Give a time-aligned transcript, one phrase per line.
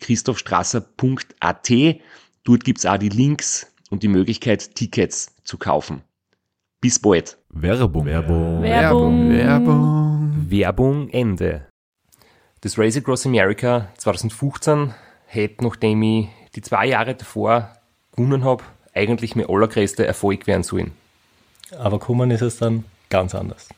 [0.00, 1.70] www.christophstrasser.at.
[2.44, 6.02] Dort gibt's auch die Links und die Möglichkeit, Tickets zu kaufen.
[6.80, 7.36] Bis bald.
[7.50, 8.06] Werbung.
[8.06, 8.62] Werbung.
[8.62, 9.30] Werbung.
[9.30, 10.50] Werbung.
[10.50, 11.66] Werbung Ende.
[12.62, 14.94] Das Race Across America 2015
[15.26, 17.72] hätte, nachdem ich die zwei Jahre davor
[18.12, 18.64] gewonnen habe,
[18.94, 20.92] eigentlich mein allergrößter Erfolg werden sollen.
[21.78, 23.68] Aber kommen ist es dann ganz anders.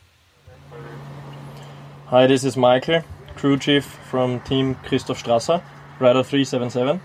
[2.11, 3.05] Hi, this is Michael,
[3.37, 5.63] crew chief from Team Christoph Strasser,
[6.03, 7.01] Rider 377.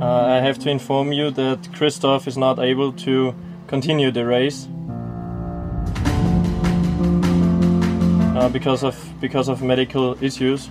[0.00, 3.34] Uh, I have to inform you that Christoph is not able to
[3.66, 4.68] continue the race
[8.36, 10.70] uh, because of because of medical issues.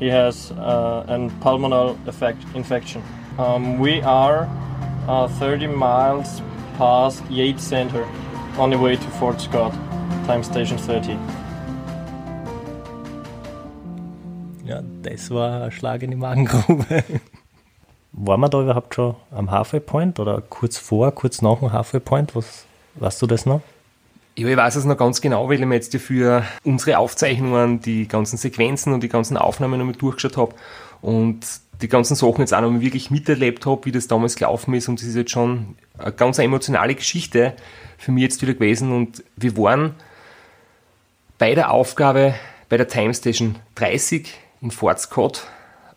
[0.00, 3.00] He has uh, an pulmonary effect, infection.
[3.38, 4.48] Um, we are
[5.06, 6.42] uh, 30 miles
[6.78, 8.02] past Yates Center
[8.58, 9.72] on the way to Fort Scott,
[10.26, 11.41] time station 30.
[14.72, 17.04] Ja, das war ein Schlag in die Magengrube.
[18.12, 22.00] Waren wir da überhaupt schon am Halfway Point oder kurz vor, kurz nach dem Halfway
[22.00, 22.34] Point?
[22.34, 22.64] Was,
[22.94, 23.60] weißt du das noch?
[24.34, 28.08] Ja, ich weiß es noch ganz genau, weil ich mir jetzt für unsere Aufzeichnungen die
[28.08, 30.54] ganzen Sequenzen und die ganzen Aufnahmen nochmal durchgeschaut habe
[31.02, 31.40] und
[31.82, 35.00] die ganzen Sachen jetzt auch nochmal wirklich miterlebt habe, wie das damals gelaufen ist und
[35.00, 37.52] das ist jetzt schon eine ganz emotionale Geschichte
[37.98, 39.96] für mich jetzt wieder gewesen und wir waren
[41.36, 42.34] bei der Aufgabe
[42.70, 45.46] bei der Time Station 30 in Fort Scott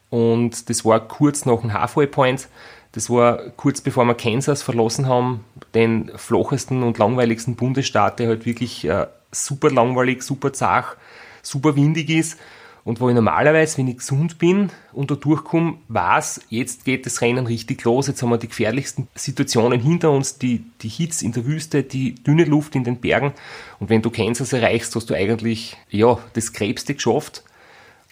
[0.10, 2.48] und das war kurz nach dem Halfway Point.
[2.94, 5.44] Das war kurz bevor wir Kansas verlassen haben,
[5.74, 10.96] den flachesten und langweiligsten Bundesstaat, der halt wirklich äh, super langweilig, super zach,
[11.42, 12.40] super windig ist.
[12.86, 17.20] Und wo ich normalerweise, wenn ich gesund bin und da durchkomme, weiß, jetzt geht das
[17.20, 21.32] Rennen richtig los, jetzt haben wir die gefährlichsten Situationen hinter uns, die, die Hits in
[21.32, 23.34] der Wüste, die dünne Luft in den Bergen.
[23.80, 27.44] Und wenn du Kansas erreichst, hast du eigentlich, ja, das Krebste geschafft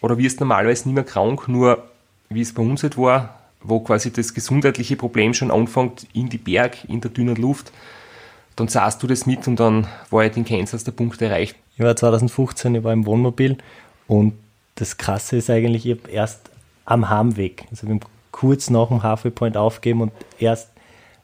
[0.03, 1.81] oder wirst normalerweise nicht mehr krank, nur
[2.29, 6.37] wie es bei uns halt war, wo quasi das gesundheitliche Problem schon anfängt in die
[6.37, 7.71] Berg, in der dünnen Luft,
[8.57, 11.55] dann sahst du das mit und dann war halt in Kansas der Punkt erreicht.
[11.77, 13.57] Ich war 2015, ich war im Wohnmobil
[14.07, 14.33] und
[14.75, 16.51] das Krasse ist eigentlich, ich habe erst
[16.83, 20.69] am Heimweg, also wir haben kurz nach dem Halfway Point aufgeben und erst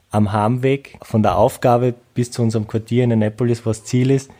[0.09, 4.31] am Heimweg von der Aufgabe bis zu unserem Quartier in Annapolis, was Ziel ist,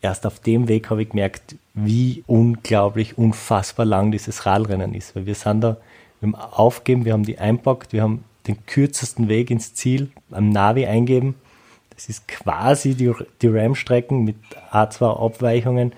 [0.00, 5.14] erst auf dem Weg habe ich gemerkt, wie unglaublich, unfassbar lang dieses Radrennen ist.
[5.14, 5.76] Weil wir sind da,
[6.20, 10.50] wir haben aufgeben, wir haben die einpackt, wir haben den kürzesten Weg ins Ziel am
[10.50, 11.34] Navi eingeben.
[11.94, 14.36] Das ist quasi die, die RAM-Strecken mit
[14.70, 15.92] A2 Abweichungen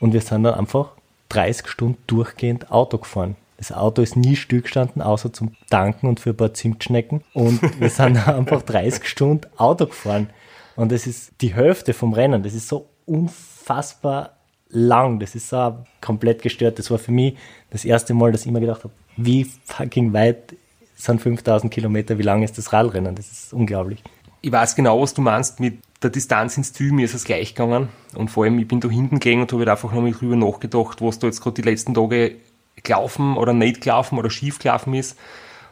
[0.00, 0.90] und wir sind dann einfach
[1.30, 3.36] 30 Stunden durchgehend Auto gefahren.
[3.56, 7.22] Das Auto ist nie stillgestanden, außer zum Tanken und für ein paar Zimtschnecken.
[7.32, 10.28] Und wir sind einfach 30 Stunden Auto gefahren.
[10.76, 12.42] Und das ist die Hälfte vom Rennen.
[12.42, 14.36] Das ist so unfassbar
[14.68, 15.20] lang.
[15.20, 16.78] Das ist so komplett gestört.
[16.78, 17.36] Das war für mich
[17.70, 20.54] das erste Mal, dass ich mir gedacht habe, wie fucking weit
[20.96, 23.14] sind 5000 Kilometer, wie lang ist das Radrennen?
[23.14, 24.02] Das ist unglaublich.
[24.42, 26.92] Ich weiß genau, was du meinst mit der Distanz ins Ziel.
[26.92, 27.88] Mir ist es gleich gegangen.
[28.14, 31.00] Und vor allem, ich bin da hinten gegangen und habe halt einfach nochmal drüber nachgedacht,
[31.00, 32.36] was da jetzt gerade die letzten Tage
[32.82, 35.18] gelaufen oder nicht gelaufen oder schief gelaufen ist.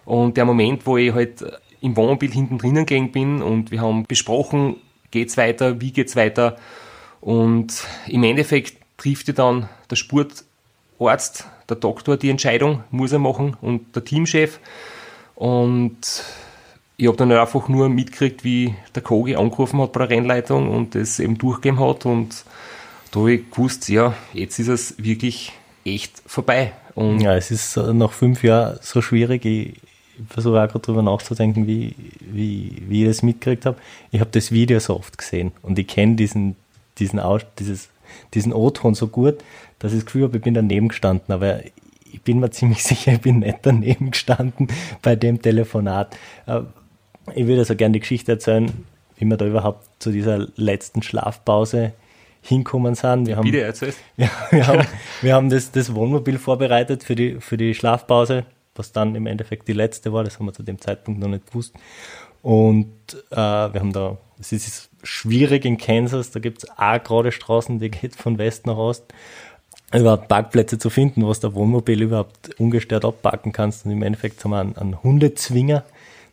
[0.05, 1.45] Und der Moment, wo ich halt
[1.81, 4.77] im Wohnmobil hinten drinnen gegangen bin und wir haben besprochen,
[5.11, 6.57] geht's weiter, wie geht's weiter.
[7.23, 13.57] Und im Endeffekt trifft ja dann der Sportarzt, der Doktor die Entscheidung, muss er machen
[13.63, 14.59] und der Teamchef.
[15.37, 16.25] Und
[16.97, 20.95] ich habe dann einfach nur mitgekriegt, wie der Kogi angerufen hat bei der Rennleitung und
[20.95, 22.05] das eben durchgegeben hat.
[22.07, 22.45] Und
[23.13, 25.53] da habe ich gewusst, ja, jetzt ist es wirklich
[25.85, 26.73] echt vorbei.
[26.95, 29.45] Und Ja, es ist äh, nach fünf Jahren so schwierig.
[29.45, 29.75] Ich
[30.29, 33.79] versuche auch gerade drüber nachzudenken, wie, wie, wie ich das mitgekriegt habe.
[34.11, 36.57] Ich habe das Video so oft gesehen und ich kenne diesen,
[36.99, 37.89] diesen, Aus, dieses,
[38.35, 39.39] diesen O-Ton so gut,
[39.79, 41.33] dass ich das Gefühl habe, ich bin daneben gestanden.
[41.33, 41.61] Aber
[42.13, 44.69] ich bin mir ziemlich sicher, ich bin nicht daneben gestanden
[45.01, 46.17] bei dem Telefonat.
[46.47, 46.61] Äh,
[47.35, 48.73] ich würde also gerne die Geschichte erzählen,
[49.17, 51.93] wie wir da überhaupt zu dieser letzten Schlafpause
[52.43, 53.27] hinkommen sind.
[53.27, 53.99] Wir haben, Bitte erzählst.
[54.17, 54.87] ja, wir haben,
[55.21, 58.45] wir haben das, das Wohnmobil vorbereitet für die, für die Schlafpause,
[58.75, 60.25] was dann im Endeffekt die letzte war.
[60.25, 61.75] Das haben wir zu dem Zeitpunkt noch nicht gewusst.
[62.43, 62.89] Und
[63.31, 67.79] äh, wir haben da, es ist schwierig in Kansas, da gibt es auch gerade Straßen,
[67.79, 69.05] die geht von West nach Ost
[69.95, 73.85] überhaupt Parkplätze zu finden, was der Wohnmobil überhaupt ungestört abpacken kannst.
[73.85, 75.85] Und im Endeffekt haben wir einen, einen Hundezwinger.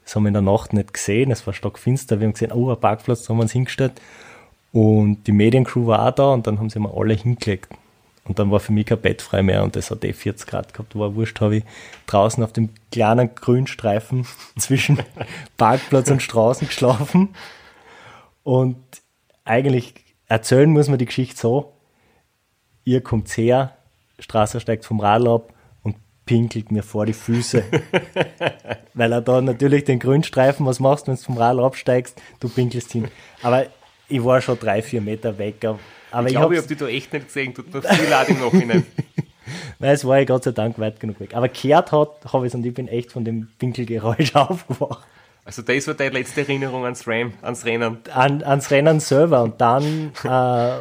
[0.04, 1.32] Das haben wir in der Nacht nicht gesehen.
[1.32, 2.20] Es war stockfinster.
[2.20, 3.94] Wir haben gesehen, oh, ein Parkplatz, da haben wir uns hingestellt.
[4.72, 7.70] Und die Mediencrew war auch da und dann haben sie mal alle hingelegt.
[8.26, 10.74] Und dann war für mich kein Bett frei mehr und es hat eh 40 Grad
[10.74, 10.96] gehabt.
[10.96, 11.64] War wurscht, habe ich
[12.06, 14.28] draußen auf dem kleinen Grünstreifen
[14.58, 15.00] zwischen
[15.58, 17.30] Parkplatz und Straßen geschlafen.
[18.50, 18.78] Und
[19.46, 19.94] eigentlich
[20.26, 21.74] erzählen muss man die Geschichte so,
[22.84, 23.78] ihr kommt her,
[24.18, 25.54] Straße steigt vom Radl ab
[25.84, 27.64] und pinkelt mir vor die Füße.
[28.96, 32.50] Weil er da natürlich den Grünstreifen, was machst du, wenn du vom Radl absteigst, du
[32.50, 33.10] pinkelst hin.
[33.44, 33.68] Aber
[34.08, 35.64] ich war schon drei, vier Meter weg.
[36.10, 38.40] Aber ich glaube, ich habe die da echt nicht gesehen, tut mir viel leid im
[38.40, 38.84] Nachhinein.
[39.78, 41.36] Nein, es war ja Gott sei Dank weit genug weg.
[41.36, 45.06] Aber kehrt hat, habe ich es und ich bin echt von dem Pinkelgeräusch aufgewacht.
[45.50, 47.98] Also das war deine letzte Erinnerung ans Ram, ans Rennen.
[48.14, 49.42] An, ans Rennen selber.
[49.42, 50.78] Und dann äh,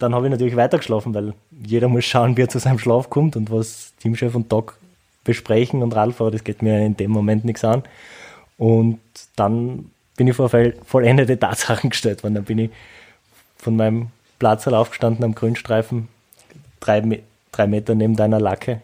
[0.00, 1.32] dann habe ich natürlich weitergeschlafen, weil
[1.64, 4.76] jeder muss schauen, wie er zu seinem Schlaf kommt und was Teamchef und Doc
[5.22, 7.84] besprechen und Radfahrer, das geht mir in dem Moment nichts an.
[8.58, 8.98] Und
[9.36, 10.50] dann bin ich vor
[10.84, 12.34] vollendete Tatsachen gestellt worden.
[12.34, 12.70] Dann bin ich
[13.56, 14.08] von meinem
[14.40, 16.08] Platz aufgestanden am Grünstreifen,
[16.80, 18.80] drei, drei Meter neben deiner Lacke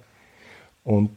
[0.84, 1.10] und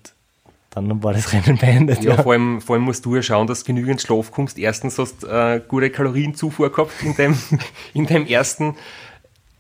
[0.76, 2.04] dann war das Rennen beendet.
[2.04, 4.58] Ja, ja, Vor, allem, vor allem musst du ja schauen, dass du genügend Schlaf kommst.
[4.58, 7.38] Erstens hast du äh, gute Kalorienzufuhr gehabt in dem,
[7.94, 8.76] in dem ersten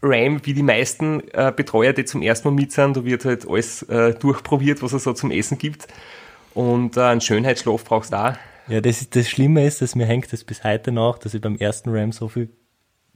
[0.01, 3.47] RAM, wie die meisten äh, Betreuer, die zum ersten Mal mit sind, da wird halt
[3.47, 5.87] alles äh, durchprobiert, was es so zum Essen gibt.
[6.53, 8.33] Und äh, einen Schönheitsschlaf brauchst du auch.
[8.67, 11.57] Ja, das, das Schlimme ist, dass mir hängt das bis heute nach, dass ich beim
[11.57, 12.49] ersten RAM so viel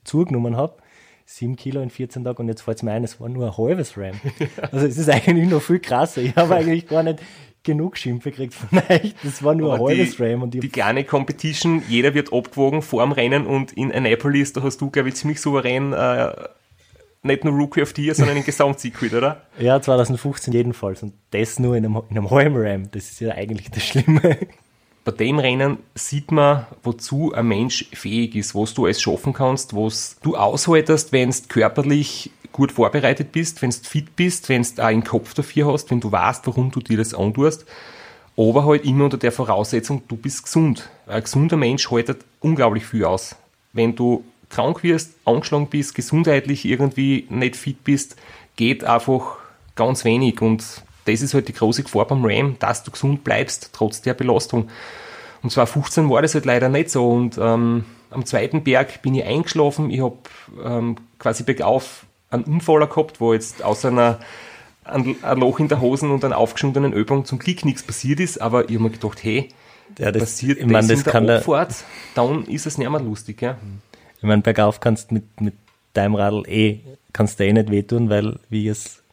[0.03, 0.77] zugenommen habe.
[1.25, 3.57] Sieben Kilo in 14 Tagen und jetzt fällt es mir ein, es war nur ein
[3.57, 4.19] halbes RAM.
[4.71, 6.21] Also es ist eigentlich noch viel krasser.
[6.21, 7.19] Ich habe eigentlich gar nicht
[7.67, 9.13] genug Schimpfe gekriegt von euch.
[9.23, 10.41] Das war nur Aber ein halbes die, RAM.
[10.41, 14.81] Und die kleine Competition, jeder wird abgewogen vor dem Rennen und in Annapolis, da hast
[14.81, 16.33] du, glaube ich, ziemlich souverän äh,
[17.23, 19.41] nicht nur Rookie of the Year, sondern den Gesamtsieg oder?
[19.59, 21.03] Ja, 2015 jedenfalls.
[21.03, 22.89] Und das nur in einem, in einem halben Ram.
[22.91, 24.37] Das ist ja eigentlich das Schlimme.
[25.07, 29.73] Bei dem Rennen sieht man, wozu ein Mensch fähig ist, was du alles schaffen kannst,
[29.73, 34.83] was du aushaltest, wenn du körperlich gut vorbereitet bist, wenn du fit bist, wenn du
[34.83, 37.65] einen Kopf dafür hast, wenn du weißt, warum du dir das antust.
[38.35, 40.89] Aber halt immer unter der Voraussetzung, du bist gesund.
[41.07, 43.37] Ein gesunder Mensch haltet unglaublich viel aus.
[43.71, 48.17] Wenn du krank wirst, angeschlagen bist, gesundheitlich irgendwie nicht fit bist,
[48.57, 49.37] geht einfach
[49.73, 50.41] ganz wenig.
[50.41, 54.13] Und das ist halt die große Gefahr beim Ram, dass du gesund bleibst, trotz der
[54.13, 54.69] Belastung.
[55.41, 57.09] Und 2015 war das halt leider nicht so.
[57.09, 59.89] Und ähm, am zweiten Berg bin ich eingeschlafen.
[59.89, 60.17] Ich habe
[60.63, 64.19] ähm, quasi bergauf einen Unfall gehabt, wo jetzt außer einer
[64.83, 68.41] ein, ein Loch in der Hosen und einer aufgeschundenen Übung zum Glück nichts passiert ist.
[68.41, 69.49] Aber ich habe mir gedacht, hey,
[69.97, 71.75] ja, das, passiert ich mein, das, das in der Abfahrt,
[72.15, 73.41] dann ist es nicht mehr lustig.
[73.41, 73.57] Ja.
[74.17, 75.53] Ich meine, bergauf kannst mit, mit
[75.93, 76.79] deinem Radl eh,
[77.13, 79.03] kannst du eh nicht wehtun, weil wie ich es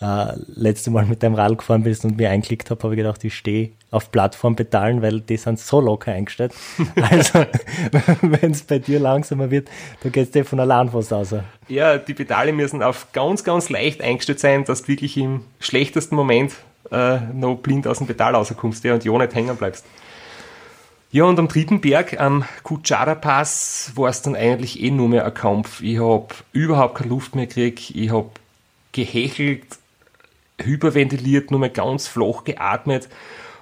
[0.00, 3.22] äh, letzte Mal mit deinem Radl gefahren bist und mir einklickt habe, habe ich gedacht,
[3.24, 6.52] ich stehe auf Plattformpedalen, weil die sind so locker eingestellt.
[6.96, 7.46] Also,
[8.22, 9.68] wenn es bei dir langsamer wird,
[10.02, 11.34] dann geht es von allein was aus.
[11.68, 16.16] Ja, die Pedale müssen auf ganz, ganz leicht eingestellt sein, dass du wirklich im schlechtesten
[16.16, 16.54] Moment
[16.90, 19.84] äh, noch blind aus dem Pedal rauskommst ja, und ja nicht hängen bleibst.
[21.12, 25.24] Ja, und am dritten Berg, am Kutschara Pass, war es dann eigentlich eh nur mehr
[25.24, 25.80] ein Kampf.
[25.80, 27.92] Ich habe überhaupt keine Luft mehr gekriegt.
[27.94, 28.30] Ich habe
[28.90, 29.64] gehechelt,
[30.62, 33.08] hyperventiliert, nur mehr ganz flach geatmet.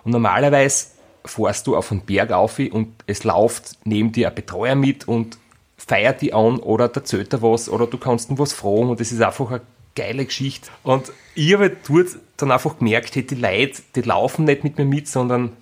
[0.05, 0.87] Und normalerweise
[1.25, 5.39] fährst du auf einen Berg auf und es läuft neben dir ein Betreuer mit und
[5.77, 9.13] feiert die an oder erzählt dir was oder du kannst ihm was fragen und das
[9.13, 9.61] ist einfach eine
[9.95, 10.69] geile Geschichte.
[10.83, 15.09] Und ich habe dort dann einfach gemerkt, die Leute, die laufen nicht mit mir mit,
[15.09, 15.53] sondern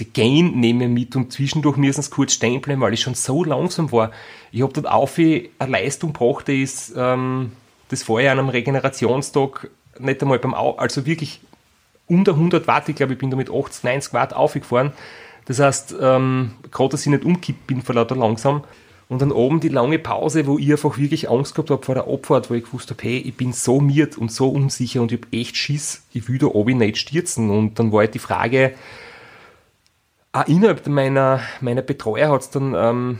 [0.00, 3.14] die gehen neben mir mit und zwischendurch müssen sie kurz stehen bleiben, weil ich schon
[3.14, 4.10] so langsam war.
[4.50, 7.52] Ich habe dort auf eine Leistung gebracht, die ist ähm,
[7.88, 11.40] das vorher an einem Regenerationstag nicht einmal beim, Au also wirklich
[12.06, 14.92] unter 100 Watt, ich glaube, ich bin da mit 80, 90 Watt aufgefahren.
[15.46, 18.64] Das heißt, ähm, gerade, dass ich nicht umkippt bin vor lauter langsam.
[19.08, 22.08] Und dann oben die lange Pause, wo ich einfach wirklich Angst gehabt habe vor der
[22.08, 25.20] Abfahrt, wo ich gewusst habe, hey, ich bin so miert und so unsicher und ich
[25.20, 27.50] habe echt Schiss, ich will da oben nicht stürzen.
[27.50, 28.72] Und dann war halt die Frage,
[30.32, 33.18] auch innerhalb meiner, meiner Betreuer hat es dann ähm,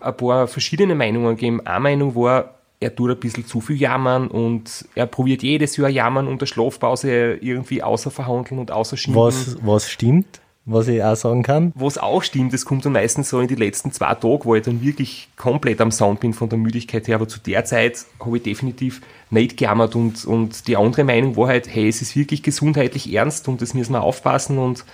[0.00, 1.66] ein paar verschiedene Meinungen gegeben.
[1.66, 5.90] Eine Meinung war, er tut ein bisschen zu viel jammern und er probiert jedes Jahr
[5.90, 9.20] jammern und der Schlafpause irgendwie außer verhandeln und außer schinden.
[9.20, 11.72] Was, was stimmt, was ich auch sagen kann.
[11.74, 14.62] Was auch stimmt, das kommt dann meistens so in die letzten zwei Tage, wo ich
[14.62, 18.38] dann wirklich komplett am Sound bin von der Müdigkeit her, aber zu der Zeit habe
[18.38, 22.42] ich definitiv nicht gejammert und, und die andere Meinung war halt, hey, es ist wirklich
[22.42, 24.86] gesundheitlich ernst und das müssen wir aufpassen und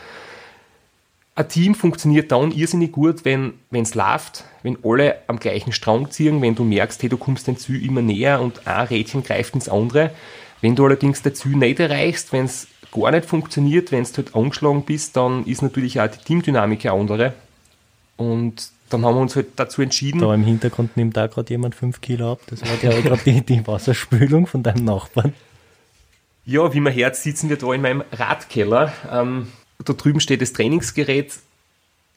[1.36, 6.40] ein Team funktioniert dann irrsinnig gut, wenn es läuft, wenn alle am gleichen Strang ziehen,
[6.40, 9.68] wenn du merkst, hey, du kommst dein Ziel immer näher und ein Rädchen greift ins
[9.68, 10.10] andere.
[10.62, 14.34] Wenn du allerdings dein Ziel nicht erreichst, wenn es gar nicht funktioniert, wenn du halt
[14.34, 17.34] angeschlagen bist, dann ist natürlich auch die Teamdynamik eine andere.
[18.16, 20.20] Und dann haben wir uns halt dazu entschieden.
[20.20, 22.40] Da im Hintergrund nimmt da gerade jemand 5 Kilo ab.
[22.46, 25.34] Das war gerade die, die Wasserspülung von deinem Nachbarn.
[26.46, 28.92] Ja, wie man hört, sitzen wir da in meinem Radkeller.
[29.12, 29.48] Ähm,
[29.84, 31.34] da drüben steht das Trainingsgerät.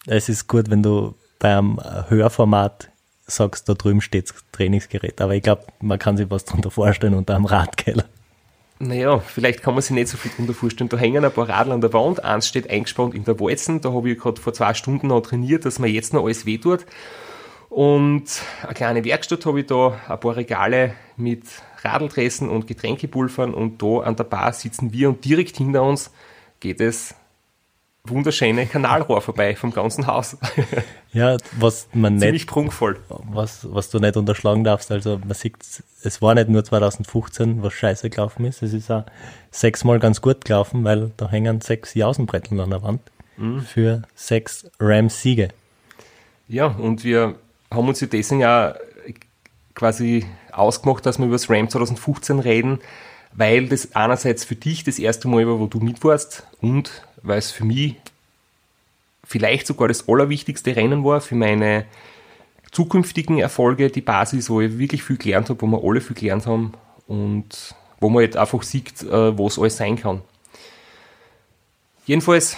[0.05, 2.89] Es ist gut, wenn du beim Hörformat
[3.25, 5.21] sagst, da drüben steht das Trainingsgerät.
[5.21, 8.05] Aber ich glaube, man kann sich was darunter vorstellen unter einem Radkeller.
[8.79, 10.89] Naja, vielleicht kann man sich nicht so viel darunter vorstellen.
[10.89, 12.23] Da hängen ein paar Radl an der Wand.
[12.23, 13.81] Eins steht eingespannt in der Walzen.
[13.81, 16.85] Da habe ich gerade vor zwei Stunden noch trainiert, dass mir jetzt noch alles wehtut.
[17.69, 21.43] Und eine kleine Werkstatt habe ich da, ein paar Regale mit
[21.83, 26.11] Radldressen und Getränkepulvern und da an der Bar sitzen wir und direkt hinter uns
[26.59, 27.15] geht es
[28.05, 30.37] wunderschöne Kanalrohr vorbei vom ganzen Haus.
[31.11, 32.23] Ja, was man nicht.
[32.23, 32.99] Ziemlich prunkvoll.
[33.09, 35.55] Was, was du nicht unterschlagen darfst, also man sieht,
[36.03, 39.05] es war nicht nur 2015, was scheiße gelaufen ist, es ist auch
[39.49, 43.01] sechsmal ganz gut gelaufen, weil da hängen sechs Jausenbretteln an der Wand
[43.37, 43.61] mhm.
[43.61, 45.49] für sechs Rams-Siege.
[46.47, 47.33] Ja, und wir
[47.71, 48.75] haben uns ja deswegen ja
[49.73, 52.79] quasi ausgemacht, dass wir über das Ram 2015 reden,
[53.33, 57.37] weil das einerseits für dich das erste Mal war, wo du mit warst und weil
[57.37, 57.95] es für mich
[59.23, 61.85] vielleicht sogar das allerwichtigste Rennen war für meine
[62.71, 66.47] zukünftigen Erfolge, die Basis, wo ich wirklich viel gelernt habe, wo wir alle viel gelernt
[66.47, 66.73] haben
[67.07, 70.21] und wo man jetzt einfach sieht, äh, wo es alles sein kann.
[72.05, 72.57] Jedenfalls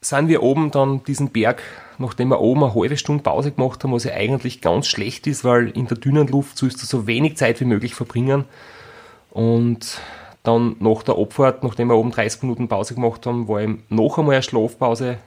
[0.00, 1.62] sind wir oben dann diesen Berg,
[1.98, 5.44] nachdem wir oben eine halbe Stunde Pause gemacht haben, was ja eigentlich ganz schlecht ist,
[5.44, 8.44] weil in der dünnen Luft sollst du so wenig Zeit wie möglich verbringen.
[9.30, 10.00] Und
[10.42, 14.18] dann nach der Abfahrt, nachdem wir oben 30 Minuten Pause gemacht haben, war eben noch
[14.18, 15.18] einmal eine Schlafpause.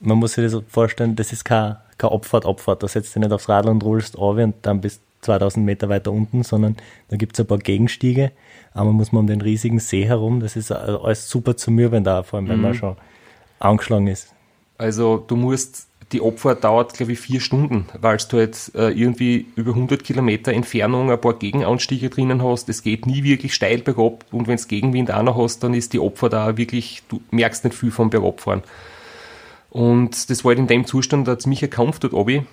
[0.00, 2.82] Man muss sich das vorstellen, das ist keine, keine Abfahrt, Abfahrt.
[2.82, 6.12] Da setzt du nicht aufs Radl und rollst auf und dann bist 2000 Meter weiter
[6.12, 6.76] unten, sondern
[7.08, 8.32] da gibt es ein paar Gegenstiege.
[8.74, 10.40] Einmal muss man um den riesigen See herum.
[10.40, 12.62] Das ist alles super zu mürben da, vor allem wenn mhm.
[12.62, 12.96] man schon
[13.58, 14.34] angeschlagen ist.
[14.78, 19.46] Also du musst die Abfahrt dauert, glaube ich, vier Stunden, weil du halt äh, irgendwie
[19.56, 22.68] über 100 Kilometer Entfernung ein paar Gegenanstiege drinnen hast.
[22.68, 25.92] Es geht nie wirklich steil bergab und wenn du Gegenwind auch noch hast, dann ist
[25.92, 28.62] die Abfahrt da wirklich, du merkst nicht viel vom Bergabfahren.
[29.70, 32.46] Und das war halt in dem Zustand, da hat es mich erkämpft dort obi.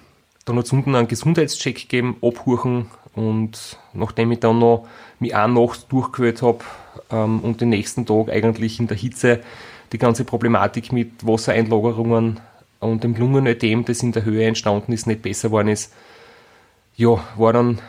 [0.45, 4.87] Dann hat es unten einen Gesundheitscheck gegeben, abhuchen und nachdem ich dann noch
[5.19, 6.59] mich auch Nacht durchgehört habe
[7.11, 9.41] ähm, und den nächsten Tag eigentlich in der Hitze
[9.93, 12.39] die ganze Problematik mit Wassereinlagerungen
[12.83, 15.93] und dem Lungenödem, das in der Höhe entstanden ist, nicht besser geworden ist,
[16.95, 17.79] ja, war dann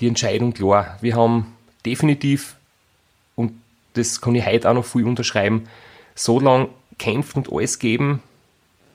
[0.00, 0.98] die Entscheidung klar.
[1.00, 2.56] Wir haben definitiv,
[3.34, 3.52] und
[3.94, 5.68] das kann ich heute auch noch viel unterschreiben,
[6.14, 8.22] so lange kämpft und alles geben,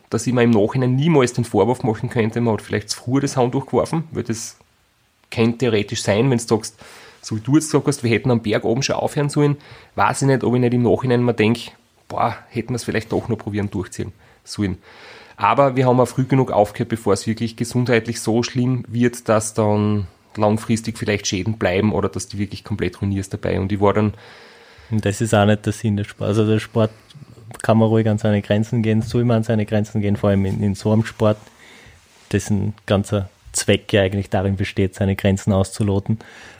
[0.09, 3.19] dass ich mir im Nachhinein niemals den Vorwurf machen könnte, man hat vielleicht zu früh
[3.19, 4.57] das Handtuch geworfen, weil das
[5.29, 6.77] kann theoretisch sein, wenn du sagst,
[7.21, 9.57] so wie du jetzt gesagt hast, wir hätten am Berg oben schon aufhören sollen,
[9.95, 11.71] weiß ich nicht, ob ich nicht im Nachhinein mal denke,
[12.07, 14.11] boah, hätten wir es vielleicht doch noch probieren durchziehen
[14.43, 14.77] sollen.
[15.41, 19.55] Aber wir haben auch früh genug aufgehört, bevor es wirklich gesundheitlich so schlimm wird, dass
[19.55, 20.05] dann
[20.37, 23.59] langfristig vielleicht Schäden bleiben oder dass du wirklich komplett ruinierst dabei.
[23.59, 24.13] Und ich war dann.
[24.91, 26.37] Das ist auch nicht der Sinn des Sports.
[26.37, 26.91] Also der Sport
[27.63, 30.45] kann man ruhig an seine Grenzen gehen, soll man an seine Grenzen gehen, vor allem
[30.45, 31.37] in, in so einem Sport,
[32.31, 36.19] dessen ganzer Zweck ja eigentlich darin besteht, seine Grenzen auszuloten.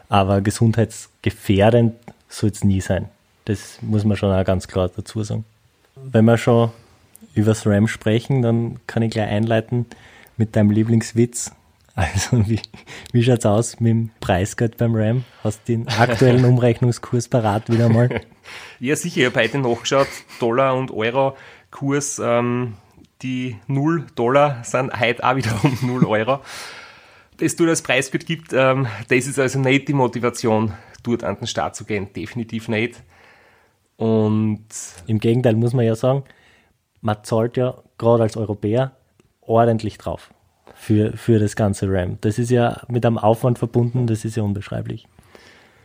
[0.09, 1.93] Aber gesundheitsgefährdend
[2.29, 3.09] soll es nie sein.
[3.45, 5.45] Das muss man schon auch ganz klar dazu sagen.
[5.95, 6.71] Wenn man schon
[7.33, 9.85] über das RAM sprechen, dann kann ich gleich einleiten
[10.37, 11.51] mit deinem Lieblingswitz.
[11.93, 12.61] Also, wie,
[13.11, 15.25] wie es aus mit dem Preisgeld beim RAM?
[15.43, 18.21] Hast du den aktuellen Umrechnungskurs parat wieder mal?
[18.79, 20.07] ja, sicher, ich habe heute nachgeschaut.
[20.39, 21.35] Dollar und Euro
[21.69, 22.75] Kurs, ähm,
[23.21, 26.39] die 0 Dollar sind heute auch wieder um 0 Euro.
[27.37, 30.73] Das du das Preisgeld gibt, ähm, das ist also nicht die Motivation,
[31.03, 32.13] dort an den Start zu gehen.
[32.13, 33.01] Definitiv nicht.
[33.97, 34.65] Und
[35.07, 36.23] im Gegenteil muss man ja sagen,
[37.01, 38.91] man zahlt ja gerade als Europäer
[39.41, 40.31] ordentlich drauf
[40.75, 42.17] für, für das ganze RAM.
[42.21, 45.07] Das ist ja mit einem Aufwand verbunden, das ist ja unbeschreiblich.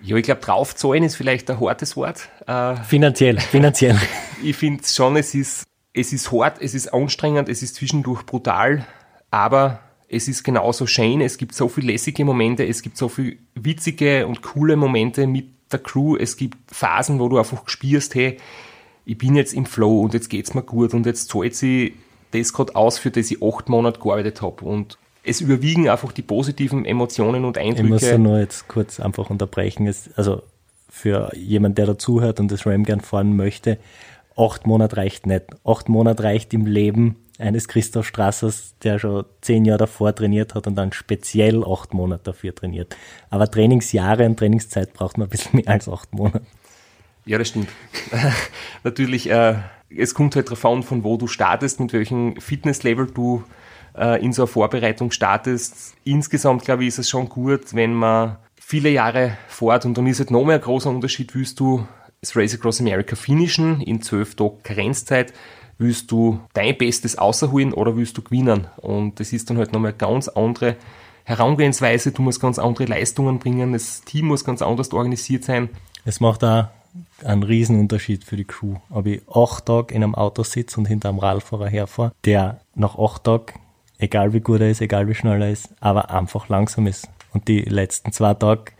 [0.02, 2.28] Ja, ich glaube, draufzahlen ist vielleicht ein hartes Wort.
[2.46, 3.98] Äh, finanziell, finanziell.
[4.42, 8.86] ich finde schon, es ist, es ist hart, es ist anstrengend, es ist zwischendurch brutal,
[9.30, 13.38] aber es ist genauso schön, es gibt so viele lässige Momente, es gibt so viele
[13.54, 18.38] witzige und coole Momente mit der Crew, es gibt Phasen, wo du einfach spürst, hey,
[19.06, 21.94] ich bin jetzt im Flow und jetzt geht's mir gut und jetzt zahlt sie
[22.32, 24.64] das gerade aus, für das ich acht Monate gearbeitet habe.
[24.64, 27.84] Und es überwiegen einfach die positiven Emotionen und Eindrücke.
[27.84, 29.86] Ich muss ja nur jetzt kurz einfach unterbrechen.
[29.86, 30.42] Es, also
[30.88, 33.78] für jemand, der dazuhört und das Ram gern fahren möchte,
[34.36, 35.44] acht Monate reicht nicht.
[35.64, 40.66] Acht Monate reicht im Leben eines Christoph Strassers, der schon zehn Jahre davor trainiert hat
[40.66, 42.96] und dann speziell acht Monate dafür trainiert.
[43.30, 46.42] Aber Trainingsjahre und Trainingszeit braucht man ein bisschen mehr als acht Monate.
[47.26, 47.68] Ja, das stimmt.
[48.84, 49.56] Natürlich, äh,
[49.90, 53.42] es kommt halt darauf an, von wo du startest, mit welchem Fitnesslevel du
[53.96, 55.96] äh, in so einer Vorbereitung startest.
[56.04, 60.20] Insgesamt, glaube ich, ist es schon gut, wenn man viele Jahre fort und dann ist
[60.20, 61.86] halt noch mehr ein großer Unterschied, willst du
[62.20, 65.32] das Race Across America finishen in zwölf Tagen Karenzzeit,
[65.78, 68.66] willst du dein Bestes außerholen oder willst du gewinnen?
[68.76, 70.76] Und das ist dann halt nochmal ganz andere
[71.24, 75.68] Herangehensweise, du musst ganz andere Leistungen bringen, das Team muss ganz anders organisiert sein.
[76.04, 76.72] Es macht da
[77.24, 78.76] einen Riesenunterschied für die Crew.
[78.90, 82.98] Ob ich acht Tage in einem Auto sitze und hinter einem Radfahrer herfahre, der nach
[82.98, 83.60] acht Tagen,
[83.98, 87.08] egal wie gut er ist, egal wie schnell er ist, aber einfach langsam ist.
[87.32, 88.72] Und die letzten zwei Tage,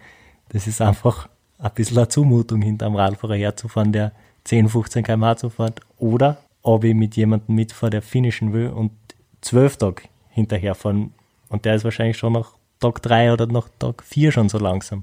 [0.51, 4.13] das ist einfach ein bisschen eine Zumutung, hinter einem Radfahrer herzufahren, der
[4.45, 5.81] 10, 15 km/h zu fährt.
[5.99, 8.93] Oder ob ich mit jemandem mitfahre, der finishen will und
[9.41, 11.13] zwölf Tage hinterherfahren.
[11.49, 15.03] Und der ist wahrscheinlich schon nach Tag drei oder nach Tag vier schon so langsam.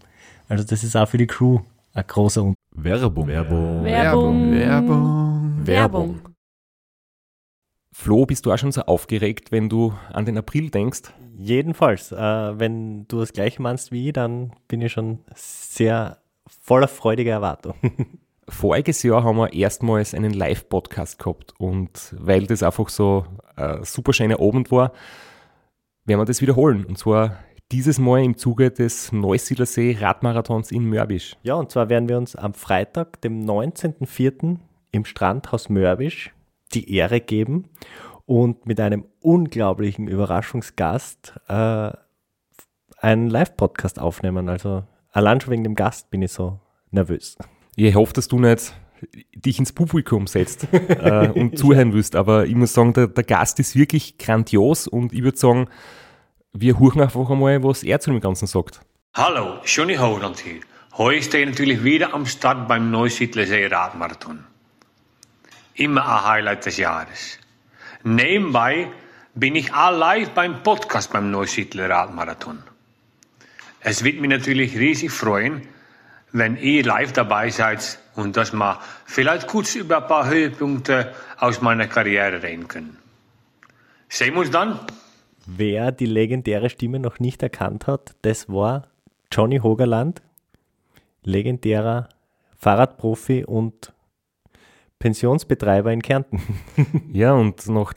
[0.49, 1.59] Also das ist auch für die Crew
[1.93, 2.62] ein großer Unterschied.
[2.75, 3.27] Werbung.
[3.27, 3.83] Werbung.
[3.83, 4.51] Werbung.
[4.51, 5.67] Werbung.
[5.67, 6.21] Werbung.
[7.91, 11.01] Flo, bist du auch schon so aufgeregt, wenn du an den April denkst?
[11.37, 16.87] Jedenfalls, äh, wenn du das gleiche meinst wie ich, dann bin ich schon sehr voller
[16.87, 17.75] freudiger Erwartung.
[18.49, 23.25] Voriges Jahr haben wir erstmals einen Live-Podcast gehabt und weil das einfach so
[23.55, 24.93] ein super schöner Abend war,
[26.05, 26.85] werden wir das wiederholen.
[26.85, 27.37] Und zwar
[27.73, 31.35] dieses Mal im Zuge des Neusiedlersee Radmarathons in Mörbisch.
[31.41, 34.57] Ja, und zwar werden wir uns am Freitag, dem 19.04.
[34.91, 36.31] im Strandhaus Mörbisch
[36.75, 37.69] die Ehre geben
[38.27, 41.91] und mit einem unglaublichen Überraschungsgast äh,
[42.99, 44.49] einen Live-Podcast aufnehmen.
[44.49, 46.59] Also allein schon wegen dem Gast bin ich so
[46.91, 47.39] nervös.
[47.75, 48.71] Ich hoffe, dass du nicht
[49.33, 53.59] dich ins Publikum setzt äh, und zuhören willst, aber ich muss sagen, der, der Gast
[53.59, 55.67] ist wirklich grandios und ich würde sagen,
[56.53, 58.79] wir hören einfach einmal, was er zu dem Ganzen sagt.
[59.15, 60.61] Hallo, Johnny Holand hier.
[60.97, 64.43] Heute stehe ich natürlich wieder am Start beim Neusiedlersee Radmarathon.
[65.73, 67.39] Immer ein Highlight des Jahres.
[68.03, 68.87] Nebenbei
[69.33, 72.61] bin ich all live beim Podcast beim Neusiedler Radmarathon.
[73.79, 75.67] Es wird mich natürlich riesig freuen,
[76.31, 81.61] wenn ihr live dabei seid und dass wir vielleicht kurz über ein paar Höhepunkte aus
[81.61, 82.97] meiner Karriere reden können.
[84.07, 84.79] Sehen wir uns dann.
[85.45, 88.83] Wer die legendäre Stimme noch nicht erkannt hat, das war
[89.31, 90.21] Johnny Hogerland,
[91.23, 92.09] legendärer
[92.55, 93.93] Fahrradprofi und
[94.99, 96.41] Pensionsbetreiber in Kärnten.
[97.11, 97.93] Ja, und noch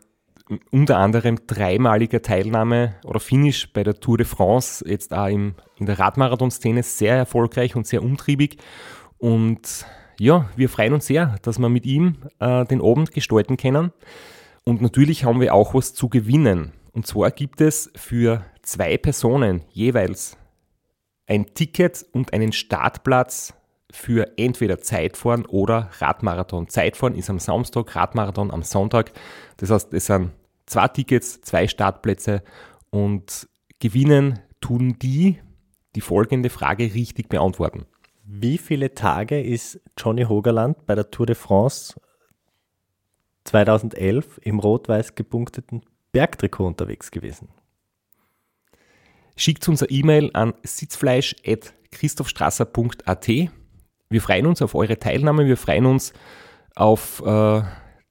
[0.70, 5.86] unter anderem dreimaliger Teilnahme oder Finish bei der Tour de France, jetzt auch im, in
[5.86, 8.58] der Radmarathon-Szene sehr erfolgreich und sehr umtriebig.
[9.18, 9.86] Und
[10.18, 13.92] ja, wir freuen uns sehr, dass wir mit ihm äh, den Abend gestalten können.
[14.64, 16.72] Und natürlich haben wir auch was zu gewinnen.
[16.96, 20.38] Und zwar gibt es für zwei Personen jeweils
[21.26, 23.52] ein Ticket und einen Startplatz
[23.90, 26.68] für entweder Zeitfahren oder Radmarathon.
[26.68, 29.12] Zeitfahren ist am Samstag, Radmarathon am Sonntag.
[29.58, 30.30] Das heißt, es sind
[30.64, 32.42] zwei Tickets, zwei Startplätze
[32.88, 33.46] und
[33.78, 35.38] gewinnen tun die,
[35.96, 37.84] die folgende Frage richtig beantworten.
[38.24, 42.00] Wie viele Tage ist Johnny Hogerland bei der Tour de France
[43.44, 45.82] 2011 im rot-weiß gepunkteten
[46.16, 47.48] Bergtrikot unterwegs gewesen?
[49.36, 53.28] Schickt uns eine E-Mail an sitzfleisch.christophstrasser.at.
[54.08, 56.14] Wir freuen uns auf eure Teilnahme, wir freuen uns
[56.74, 57.60] auf äh,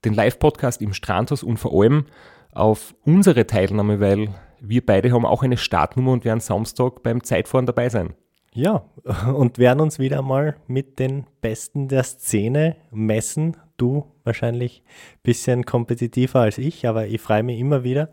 [0.04, 2.06] den Live-Podcast im Strandhaus und vor allem
[2.52, 7.66] auf unsere Teilnahme, weil wir beide haben auch eine Startnummer und werden Samstag beim Zeitfahren
[7.66, 8.14] dabei sein.
[8.56, 8.84] Ja,
[9.34, 13.58] und werden uns wieder mal mit den Besten der Szene messen.
[13.76, 18.10] Du wahrscheinlich ein bisschen kompetitiver als ich, aber ich freue mich immer wieder,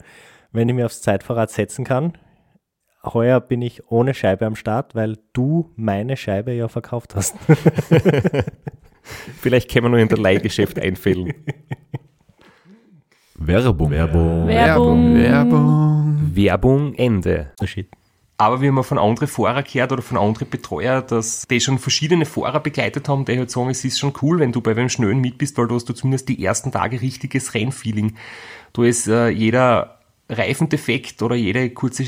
[0.51, 2.17] wenn ich mir aufs Zeitfahrrad setzen kann.
[3.05, 7.37] Heuer bin ich ohne Scheibe am Start, weil du meine Scheibe ja verkauft hast.
[9.39, 11.33] Vielleicht können wir noch in der Leihgeschäft einfällen.
[13.35, 13.91] Werbung.
[13.91, 14.47] Werbung.
[14.47, 15.15] Werbung.
[15.15, 16.35] Werbung.
[16.35, 17.51] Werbung Ende.
[17.59, 17.87] Unterschied.
[18.43, 22.25] Aber wir haben von anderen Fahrern gehört oder von anderen Betreuer, dass die schon verschiedene
[22.25, 25.21] Fahrer begleitet haben, die halt sagen, es ist schon cool, wenn du bei einem Schnellen
[25.21, 28.17] mit bist, weil du hast du zumindest die ersten Tage richtiges Rennfeeling.
[28.73, 32.03] Da ist äh, jeder Reifendefekt oder jede kurze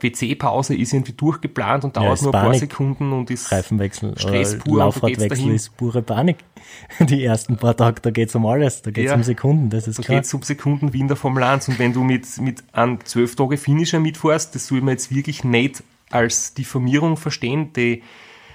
[0.00, 2.60] WC-Pause ist irgendwie durchgeplant und dauert ist nur ein paar Panik.
[2.60, 6.36] Sekunden und ist Reifenwechsel Stress oder pur Laufradwechsel ist pure Panik.
[7.00, 9.14] Die ersten paar Tage, da geht's um alles, da geht's Ja.
[9.16, 10.18] um Sekunden, das ist Da klar.
[10.18, 11.68] geht es um Sekunden wie in der Formel 1.
[11.68, 15.44] Und wenn du mit, mit einem 12 Tage Finisher mitfährst, das soll man jetzt wirklich
[15.44, 17.72] nicht als Diffamierung verstehen.
[17.74, 18.02] Die,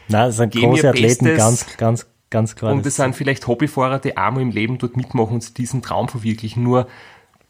[0.08, 1.38] Nein, das sind große Athleten, Bestes.
[1.38, 2.74] ganz, ganz, ganz klar.
[2.74, 6.64] und das sind vielleicht Hobbyfahrer, die einmal im Leben dort mitmachen und diesen Traum verwirklichen.
[6.64, 6.88] Nur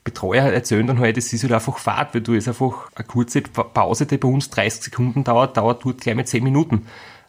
[0.03, 3.41] Betreuer erzählen dann halt, es ist halt einfach Fahrt, weil du jetzt einfach eine kurze
[3.41, 6.85] Pa- Pause, die bei uns 30 Sekunden dauert, dauert dort gleich mal 10 Minuten.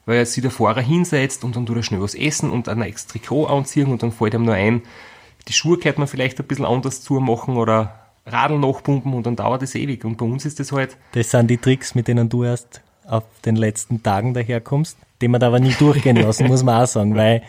[0.07, 3.07] Weil sich der Fahrer hinsetzt und dann tut er schnell was essen und ein neues
[3.07, 4.83] Trikot anziehen und dann fällt ihm nur ein,
[5.49, 9.63] die Schuhe könnte man vielleicht ein bisschen anders zumachen oder Radl nachpumpen und dann dauert
[9.63, 10.05] es ewig.
[10.05, 13.25] Und bei uns ist das halt, Das sind die Tricks, mit denen du erst auf
[13.45, 17.15] den letzten Tagen daherkommst, die man da aber nie durchgehen lassen, muss man auch sagen,
[17.17, 17.43] weil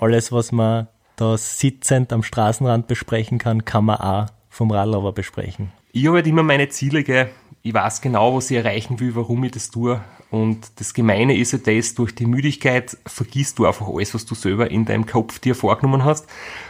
[0.00, 5.72] alles, was man da sitzend am Straßenrand besprechen kann, kann man auch vom Radlauber besprechen.
[5.92, 7.28] ich habe halt immer meine Ziele, gell.
[7.62, 10.00] ich weiß genau, was ich erreichen will, warum ich das tue.
[10.30, 14.36] Und das Gemeine ist ja das, durch die Müdigkeit vergisst du einfach alles, was du
[14.36, 16.26] selber in deinem Kopf dir vorgenommen hast.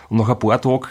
[0.09, 0.87] Und nach ein paar Tagen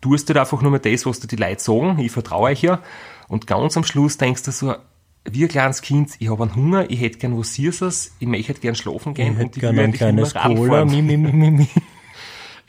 [0.00, 1.98] tust du halt einfach nur mehr das, was dir die Leute sagen.
[1.98, 2.80] Ich vertraue euch ja.
[3.28, 4.74] Und ganz am Schluss denkst du so,
[5.24, 8.54] wie ein kleines Kind, ich habe einen Hunger, ich hätte gern was Süßes, ich möchte
[8.54, 11.50] gern schlafen gehen Ich und ich will ein eigentlich immer kleines Cola, mi, mi, mi,
[11.50, 11.68] mi.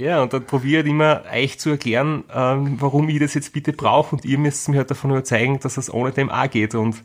[0.02, 4.16] Ja, und dann probiert immer euch zu erklären, ähm, warum ich das jetzt bitte brauche
[4.16, 7.04] und ihr müsst mir halt davon überzeugen, dass es ohne dem auch geht und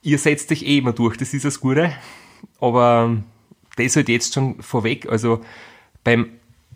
[0.00, 1.92] ihr setzt euch eh immer durch, das ist das Gute,
[2.60, 3.24] aber ähm,
[3.76, 5.42] das halt jetzt schon vorweg, also
[6.02, 6.30] beim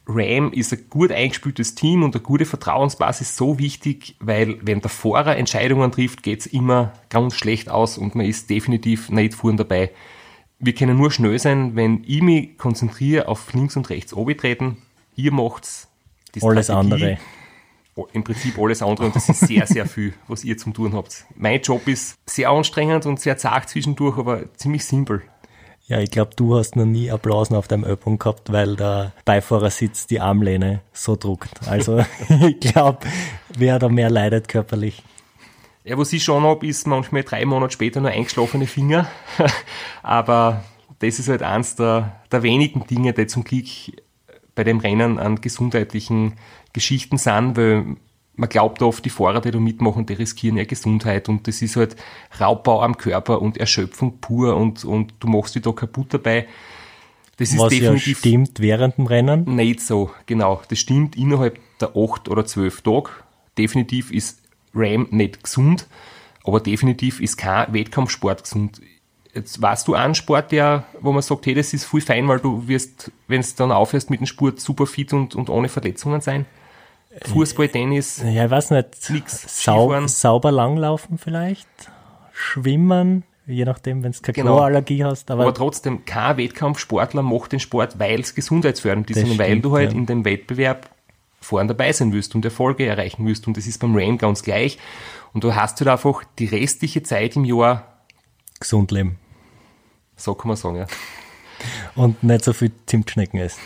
[0.06, 4.90] RAM ist ein gut eingespieltes Team und eine gute Vertrauensbasis so wichtig, weil wenn der
[4.90, 9.92] Fahrer Entscheidungen trifft, geht's immer ganz schlecht aus und man ist definitiv nicht vorn dabei.
[10.58, 14.76] Wir können nur schnell sein, wenn ich mich konzentriere auf links und rechts treten.
[15.16, 15.88] Ihr macht's
[16.42, 17.18] Alles andere.
[18.12, 21.24] Im Prinzip alles andere und das ist sehr, sehr viel, was ihr zum tun habt.
[21.34, 25.22] Mein Job ist sehr anstrengend und sehr zart zwischendurch, aber ziemlich simpel.
[25.86, 30.06] Ja, ich glaube, du hast noch nie Applausen auf deinem Ölpunkt gehabt, weil der Beifahrersitz
[30.06, 31.66] die Armlehne so druckt.
[31.68, 33.06] Also ich glaube,
[33.56, 35.02] wer da mehr leidet körperlich.
[35.84, 39.08] Ja, was ich schon habe, ist manchmal drei Monate später nur eingeschlafene Finger.
[40.02, 40.64] Aber
[40.98, 43.66] das ist halt eins der, der wenigen Dinge, die zum Glück
[44.56, 46.32] bei dem Rennen an gesundheitlichen
[46.72, 47.96] Geschichten sind, weil
[48.34, 51.76] man glaubt oft, die Fahrer, die da mitmachen, die riskieren ihre Gesundheit und das ist
[51.76, 51.94] halt
[52.40, 56.46] Raubbau am Körper und Erschöpfung pur und, und du machst dich da kaputt dabei.
[57.38, 59.44] Das ist Was ja definitiv stimmt während dem Rennen.
[59.56, 60.62] nicht so, genau.
[60.68, 63.10] Das stimmt innerhalb der acht oder zwölf Tage.
[63.58, 64.42] Definitiv ist
[64.74, 65.86] Ram nicht gesund,
[66.44, 68.80] aber definitiv ist kein Wettkampfsport gesund.
[69.36, 72.40] Jetzt weißt du einen Sport, der, wo man sagt, hey, das ist voll fein, weil
[72.40, 76.22] du wirst, wenn es dann aufhörst mit dem Sport, super fit und, und ohne Verletzungen
[76.22, 76.46] sein.
[77.24, 79.10] Fußball, Tennis, Ja, ich weiß nicht.
[79.10, 79.62] Nix.
[79.62, 80.08] Sau Skifahren.
[80.08, 81.68] sauber langlaufen vielleicht.
[82.32, 84.54] Schwimmen, je nachdem, wenn du keine Genau.
[84.56, 85.30] Chlorallergie hast.
[85.30, 89.64] Aber, aber trotzdem, kein Wettkampfsportler macht den Sport, weil es gesundheitsfördernd ist, sondern weil stimmt,
[89.66, 89.98] du halt ja.
[89.98, 90.90] in dem Wettbewerb
[91.40, 93.46] vorn dabei sein wirst und Erfolge erreichen wirst.
[93.46, 94.78] Und das ist beim Ram ganz gleich.
[95.32, 97.84] Und du hast halt einfach die restliche Zeit im Jahr,
[98.60, 99.18] gesund leben.
[100.16, 100.86] So kann man sagen, ja.
[101.94, 103.60] Und nicht so viel Zimtschnecken essen.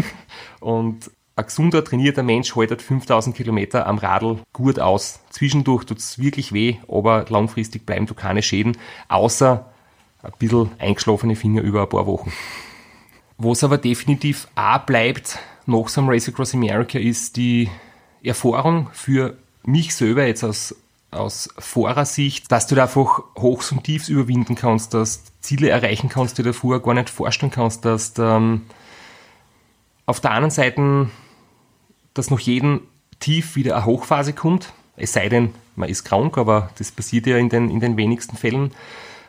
[0.60, 5.20] Und ein gesunder, trainierter Mensch haltet 5000 Kilometer am Radl gut aus.
[5.30, 8.76] Zwischendurch tut's wirklich weh, aber langfristig bleiben du keine Schäden,
[9.08, 9.68] außer
[10.22, 12.32] ein bisschen eingeschlafene Finger über ein paar Wochen.
[13.36, 17.68] Was aber definitiv auch bleibt nach so einem Race Across America ist die
[18.22, 20.74] Erfahrung für mich selber jetzt aus,
[21.14, 26.08] aus Fahrersicht, dass du da einfach Hochs und Tiefs überwinden kannst, dass du Ziele erreichen
[26.08, 28.62] kannst, die du vorher gar nicht vorstellen kannst, dass du, ähm,
[30.06, 31.08] auf der anderen Seite,
[32.12, 32.82] dass nach jedem
[33.20, 37.36] Tief wieder eine Hochphase kommt, es sei denn, man ist krank, aber das passiert ja
[37.36, 38.72] in den, in den wenigsten Fällen.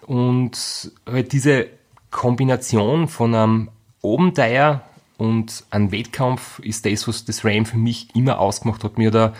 [0.06, 1.67] Und halt diese
[2.12, 3.69] Kombination von einem
[4.04, 4.82] Abenteuer
[5.17, 8.98] und einem Wettkampf ist das, was das Ram für mich immer ausgemacht hat.
[8.98, 9.34] Mir der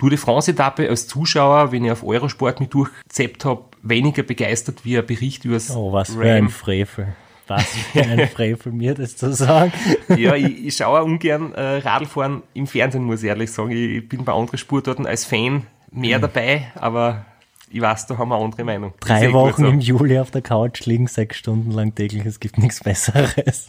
[0.00, 4.96] Tour de France-Etappe als Zuschauer, wenn ich auf Eurosport mich durchgezeppt habe, weniger begeistert wie
[4.96, 7.08] ein Bericht über das Oh, was für ein Frevel.
[7.46, 9.72] Was für ein Frevel, mir das zu sagen.
[10.08, 13.72] Ja, ich, ich schaue auch ungern äh, Radlfahren im Fernsehen, muss ich ehrlich sagen.
[13.72, 17.26] Ich, ich bin bei anderen Sportarten als Fan mehr dabei, aber
[17.68, 18.94] ich weiß, da haben wir eine andere Meinung.
[19.00, 19.68] Drei Wochen so.
[19.68, 23.68] im Juli auf der Couch liegen, sechs Stunden lang täglich, es gibt nichts Besseres.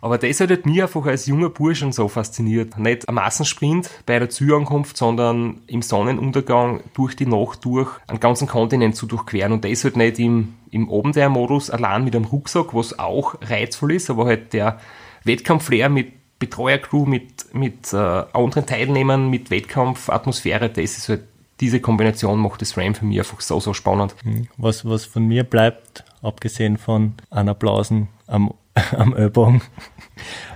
[0.00, 2.78] Aber das hat halt mich einfach als junger Burschen so fasziniert.
[2.78, 8.48] Nicht ein Massensprint bei der Zielankunft, sondern im Sonnenuntergang durch die Nacht durch einen ganzen
[8.48, 9.52] Kontinent zu durchqueren.
[9.52, 14.10] Und das halt nicht im, im Abenteuermodus allein mit einem Rucksack, was auch reizvoll ist,
[14.10, 14.80] aber halt der
[15.24, 21.24] Wettkampfflair mit Betreuercrew, mit, mit äh, anderen Teilnehmern, mit Wettkampfatmosphäre, das ist halt
[21.60, 24.14] diese Kombination macht das Ram für mich einfach so, so spannend.
[24.56, 28.54] Was, was von mir bleibt, abgesehen von einer Applausen am,
[28.96, 29.60] am Ellbogen,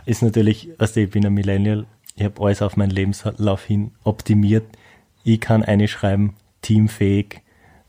[0.06, 4.64] ist natürlich, also ich bin ein Millennial, ich habe alles auf meinen Lebenslauf hin optimiert.
[5.24, 7.40] Ich kann eine schreiben, teamfähig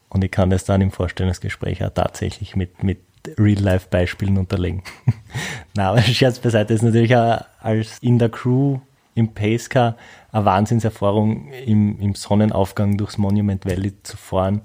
[0.09, 2.99] und ich kann das dann im Vorstellungsgespräch auch tatsächlich mit, mit
[3.37, 4.83] Real-Life-Beispielen unterlegen.
[5.75, 8.79] Na, aber Scherz beiseite ist natürlich auch als in der Crew
[9.13, 9.95] im Pacecar
[10.31, 14.61] eine Wahnsinnserfahrung, im, im Sonnenaufgang durchs Monument Valley zu fahren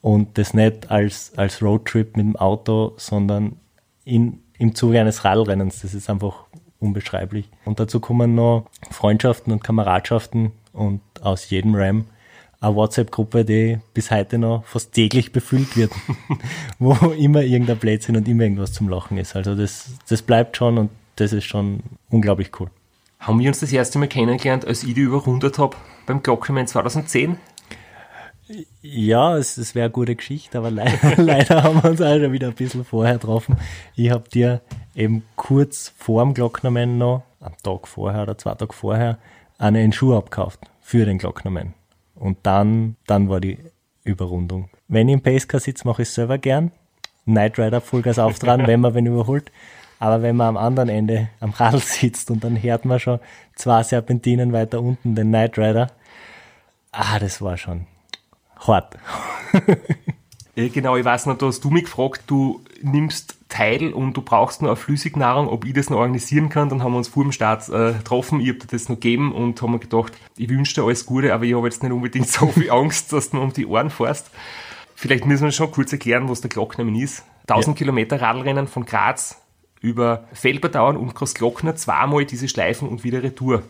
[0.00, 3.56] und das nicht als, als Roadtrip mit dem Auto, sondern
[4.04, 5.80] in, im Zuge eines Radlrennens.
[5.80, 6.44] Das ist einfach
[6.78, 7.48] unbeschreiblich.
[7.64, 12.04] Und dazu kommen noch Freundschaften und Kameradschaften und aus jedem Ram
[12.60, 15.92] eine WhatsApp-Gruppe, die bis heute noch fast täglich befüllt wird,
[16.78, 19.34] wo immer irgendein Blödsinn und immer irgendwas zum Lachen ist.
[19.34, 22.68] Also das, das bleibt schon und das ist schon unglaublich cool.
[23.18, 27.38] Haben wir uns das erste Mal kennengelernt, als ich die überrundet habe beim Glockenmann 2010?
[28.82, 32.32] Ja, es, es wäre eine gute Geschichte, aber leider, leider haben wir uns auch schon
[32.32, 33.56] wieder ein bisschen vorher getroffen.
[33.94, 34.60] Ich habe dir
[34.94, 39.18] eben kurz vor dem Glocknermann noch, am Tag vorher oder zwei Tage vorher,
[39.58, 41.74] einen Schuh abgekauft für den Glocknermann.
[42.14, 43.58] Und dann, dann war die
[44.04, 44.68] Überrundung.
[44.88, 46.72] Wenn ich im Pacecar sitze, mache ich es selber gern.
[47.24, 49.52] Knight Rider Vollgas auftragen, wenn man wen überholt.
[49.98, 53.20] Aber wenn man am anderen Ende am Radl sitzt und dann hört man schon
[53.54, 55.92] zwei Serpentinen weiter unten den Knight Rider,
[56.90, 57.86] ah, das war schon
[58.66, 58.96] hart.
[60.56, 64.22] Äh, Genau, ich weiß noch, da hast du mich gefragt, du nimmst teil und du
[64.22, 66.68] brauchst nur eine Flüssignahrung, ob ich das noch organisieren kann.
[66.68, 69.32] Dann haben wir uns vor dem Start äh, getroffen, ich habe dir das noch gegeben
[69.32, 72.28] und haben mir gedacht, ich wünsche dir alles Gute, aber ich habe jetzt nicht unbedingt
[72.28, 74.30] so viel Angst, dass du mir um die Ohren fährst.
[74.94, 77.24] Vielleicht müssen wir schon kurz erklären, was der Glocknermann ist.
[77.48, 79.40] 1000 Kilometer Radlrennen von Graz
[79.80, 83.62] über Felberdauern und Großglockner, zweimal diese Schleifen und wieder Retour.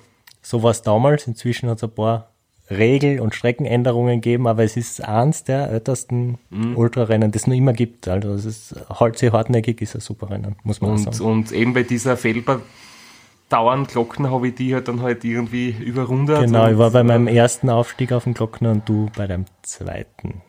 [0.42, 1.26] So war es damals.
[1.28, 2.30] Inzwischen hat es ein paar
[2.70, 6.38] Regel- und Streckenänderungen gegeben, aber es ist eins der ältesten
[6.76, 8.06] Ultrarennen, das es noch immer gibt.
[8.06, 11.20] Also es ist halt sehr hartnäckig, ist ein super Rennen, muss man Und, sagen.
[11.20, 16.40] und eben bei dieser Felberdauern Glockner habe ich die halt dann halt irgendwie überrundet.
[16.40, 19.46] Genau, ich war bei äh, meinem ersten Aufstieg auf den Glockner und du bei deinem
[19.62, 20.42] zweiten.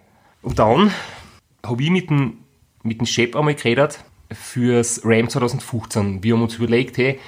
[0.43, 0.91] Und dann
[1.65, 2.37] habe ich mit dem,
[2.83, 3.99] mit dem Chef einmal geredet
[4.31, 6.23] fürs RAM 2015.
[6.23, 7.19] Wir haben uns überlegt, hey,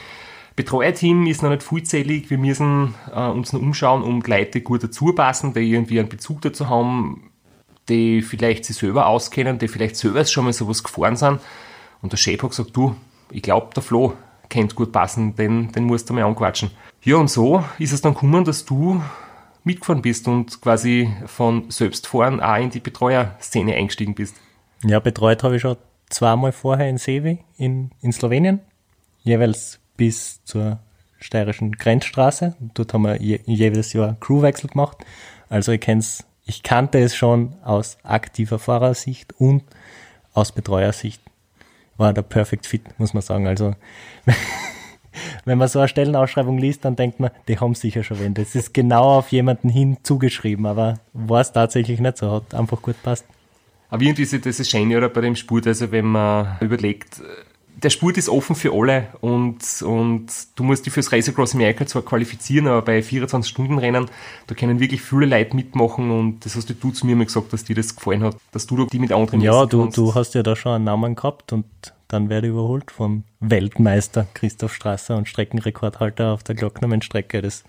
[0.56, 5.14] Betreuerteam ist noch nicht vollzählig, wir müssen äh, uns noch umschauen, um Leute gut dazu
[5.14, 7.32] passen, die irgendwie einen Bezug dazu haben,
[7.90, 11.40] die vielleicht sich selber auskennen, die vielleicht selber schon mal sowas gefahren sind.
[12.02, 12.96] Und der Chef hat gesagt, du,
[13.32, 14.14] ich glaube, der Flo
[14.50, 16.70] kennt gut passen, den, den musst du mal anquatschen.
[17.02, 19.02] Ja, und so ist es dann gekommen, dass du
[19.64, 24.36] mitgefahren bist und quasi von Selbstfahren auch in die Betreuerszene eingestiegen bist.
[24.84, 25.78] Ja, betreut habe ich schon
[26.10, 28.60] zweimal vorher in Sevi in, in Slowenien,
[29.24, 30.80] jeweils bis zur
[31.20, 32.56] steirischen Grenzstraße.
[32.74, 34.98] Dort haben wir je, jeweils Jahr Crewwechsel gemacht.
[35.50, 35.88] Also ich
[36.46, 39.64] ich kannte es schon aus aktiver Fahrersicht und
[40.34, 41.22] aus Betreuersicht.
[41.96, 43.48] War der Perfect Fit, muss man sagen.
[43.48, 43.76] Also
[45.46, 48.34] wenn man so eine Stellenausschreibung liest, dann denkt man, die haben sicher schon wen.
[48.34, 52.82] Das ist genau auf jemanden hin zugeschrieben, aber war es tatsächlich nicht so, hat einfach
[52.82, 53.26] gut passt.
[53.90, 57.22] Aber irgendwie ist das ist schön oder bei dem Sport, also wenn man überlegt,
[57.84, 61.86] der Sport ist offen für alle und, und du musst dich fürs Race Across America
[61.86, 64.10] zwar qualifizieren, aber bei 24-Stunden-Rennen,
[64.48, 67.66] da können wirklich viele Leute mitmachen und das hast du zu mir mal gesagt, dass
[67.66, 69.98] dir das gefallen hat, dass du da die mit anderen Ja, du, kannst.
[69.98, 71.66] du hast ja da schon einen Namen gehabt und
[72.08, 77.42] dann werde ich überholt vom Weltmeister Christoph Strasser und Streckenrekordhalter auf der Glocknermann-Strecke.
[77.42, 77.64] Das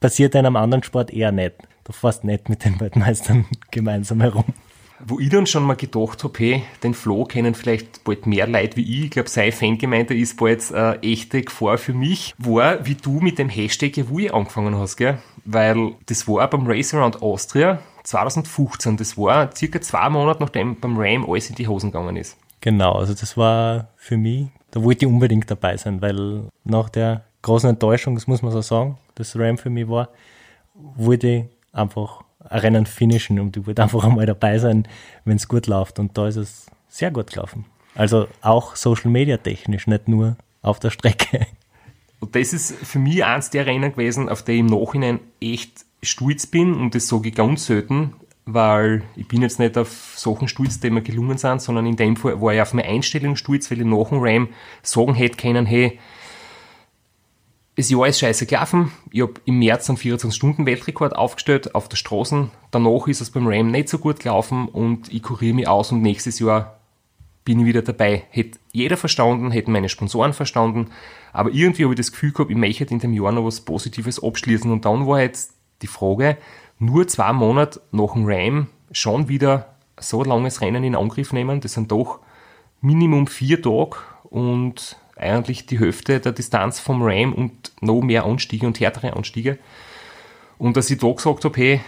[0.00, 1.54] passiert in einem anderen Sport eher nicht.
[1.84, 4.44] Du fährst nicht mit den Weltmeistern gemeinsam herum.
[5.04, 8.76] Wo ich dann schon mal gedacht habe, hey, den Flo kennen vielleicht bald mehr Leute
[8.76, 9.04] wie ich.
[9.04, 12.34] Ich glaube, seine Fangemeinde ist bald äh, echte Gefahr für mich.
[12.38, 15.18] War, wie du mit dem Hashtag Jawui angefangen hast, gell?
[15.44, 18.96] Weil das war beim Race Around Austria 2015.
[18.96, 22.36] Das war circa zwei Monate, nachdem beim Ram alles in die Hosen gegangen ist.
[22.60, 27.24] Genau, also das war für mich, da wollte ich unbedingt dabei sein, weil nach der
[27.42, 30.10] großen Enttäuschung, das muss man so sagen, das Ram für mich war,
[30.96, 34.86] ich einfach ein Rennen finishen und ich wollte einfach einmal dabei sein,
[35.24, 35.98] wenn es gut läuft.
[35.98, 37.64] Und da ist es sehr gut gelaufen.
[37.94, 41.46] Also auch Social Media technisch, nicht nur auf der Strecke.
[42.20, 45.84] Und das ist für mich eins der Rennen gewesen, auf die ich im Nachhinein echt
[46.02, 46.74] stolz bin.
[46.74, 50.90] Und das sage ich ganz selten, weil ich bin jetzt nicht auf Sachen stolz, die
[50.90, 53.86] mir gelungen sind, sondern in dem Fall war ich auf meine Einstellung stolz, weil ich
[53.86, 54.48] nach dem Ram
[54.82, 55.98] sagen hätte können, hey,
[57.76, 58.92] das Jahr ist scheiße gelaufen.
[59.10, 62.50] Ich habe im März einen 24-Stunden-Weltrekord aufgestellt auf der Straße.
[62.70, 66.02] Danach ist es beim Ram nicht so gut gelaufen und ich kuriere mich aus und
[66.02, 66.78] nächstes Jahr
[67.44, 68.24] bin ich wieder dabei.
[68.30, 70.90] Hätte jeder verstanden, hätten meine Sponsoren verstanden,
[71.32, 74.22] aber irgendwie habe ich das Gefühl gehabt, ich möchte in dem Jahr noch was Positives
[74.22, 76.36] abschließen und dann war jetzt die Frage,
[76.78, 81.60] nur zwei Monate nach dem Ram schon wieder so langes Rennen in Angriff nehmen.
[81.60, 82.20] Das sind doch
[82.80, 88.66] Minimum vier Tage und eigentlich die Hälfte der Distanz vom Ram und noch mehr Anstiege
[88.66, 89.58] und härtere Anstiege.
[90.58, 91.80] Und dass ich da gesagt habe, hey,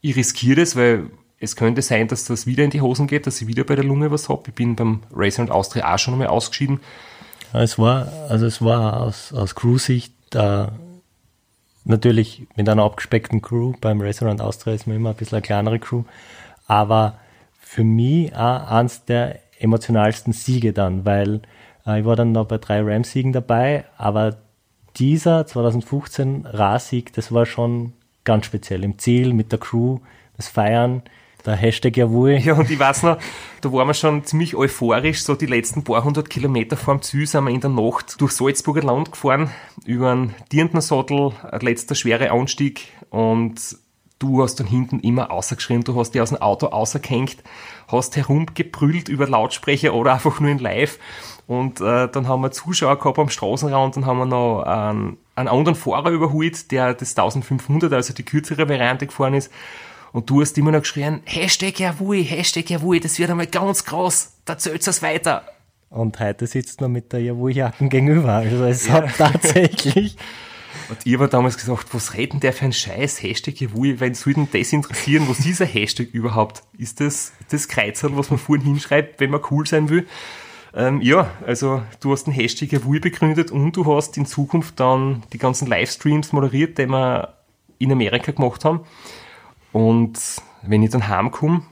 [0.00, 3.40] ich riskiere das, weil es könnte sein, dass das wieder in die Hosen geht, dass
[3.40, 4.44] ich wieder bei der Lunge was habe.
[4.48, 6.80] Ich bin beim Racer und Austria auch schon einmal ausgeschieden.
[7.52, 10.66] Es war, also es war aus, aus Crew-Sicht äh,
[11.84, 13.74] natürlich mit einer abgespeckten Crew.
[13.80, 16.04] Beim Racer und Austria ist man immer ein bisschen eine kleinere Crew.
[16.66, 17.18] Aber
[17.60, 21.42] für mich auch eins der emotionalsten Siege dann, weil
[21.86, 24.38] ich war dann noch bei drei Ram-Siegen dabei, aber
[24.96, 27.92] dieser 2015 Ra-Sieg, das war schon
[28.24, 28.84] ganz speziell.
[28.84, 29.98] Im Ziel mit der Crew,
[30.36, 31.02] das Feiern,
[31.44, 32.38] der Hashtag Jawohl.
[32.38, 33.18] Ja, und ich weiß noch,
[33.60, 37.44] da waren wir schon ziemlich euphorisch, so die letzten paar hundert Kilometer vorm Ziel sind
[37.44, 39.50] wir in der Nacht durch Salzburger Land gefahren,
[39.84, 43.60] über einen Dirndnersattel, ein letzter schwere Anstieg und
[44.18, 47.36] du hast dann hinten immer ausgeschrien, du hast dich aus dem Auto ausgehängt,
[47.88, 50.98] hast herumgebrüllt über Lautsprecher oder einfach nur in Live
[51.46, 55.48] und äh, dann haben wir Zuschauer gehabt am Straßenrand, dann haben wir noch einen, einen
[55.48, 59.50] anderen Fahrer überholt, der das 1500, also die kürzere Variante gefahren ist
[60.12, 64.32] und du hast immer noch geschrien, Hashtag Jawohl, Hashtag Jawohl, das wird einmal ganz groß,
[64.44, 65.44] da zählt es weiter.
[65.90, 68.32] Und heute sitzt man mit der Jawohl-Jacken gegenüber.
[68.32, 70.16] Also es hat tatsächlich.
[70.88, 74.34] Und ich habe damals gesagt, was reden der für ein Scheiß, Hashtag Jawohl, wenn soll
[74.34, 76.64] denn das interessieren, was ist dieser Hashtag überhaupt?
[76.76, 80.06] Ist das das Kreuzerl, was man vorhin hinschreibt, wenn man cool sein will?
[80.76, 85.22] Ähm, ja, also du hast den Hashtag Jawohl begründet und du hast in Zukunft dann
[85.32, 87.34] die ganzen Livestreams moderiert, die wir
[87.78, 88.80] in Amerika gemacht haben.
[89.72, 90.18] Und
[90.62, 91.62] wenn ich dann heimkomme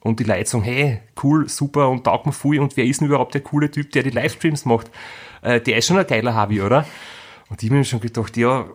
[0.00, 3.08] und die Leute sagen, hey, cool, super und taugt mir viel und wer ist denn
[3.08, 4.90] überhaupt der coole Typ, der die Livestreams macht?
[5.42, 6.86] Äh, der ist schon ein geiler Hobby, oder?
[7.50, 8.66] Und ich habe mir schon gedacht, ja,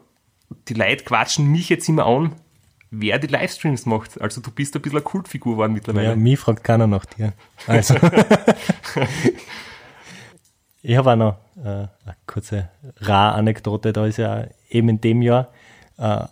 [0.68, 2.36] die Leute quatschen mich jetzt immer an,
[2.94, 4.22] wer die Livestreams macht.
[4.22, 6.10] Also du bist ein bisschen eine Kultfigur geworden mittlerweile.
[6.10, 7.34] Ja, mich fragt keiner nach dir.
[7.68, 7.96] Also.
[10.84, 13.94] ich habe auch noch äh, eine kurze Ra-Anekdote.
[13.94, 15.50] Da ist ja eben in dem Jahr,
[15.98, 16.26] äh,